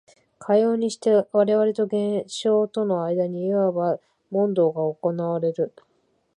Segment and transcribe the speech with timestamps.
[0.39, 3.99] かようにして我々と現象との間にいわば
[4.31, 5.75] 問答が行われる。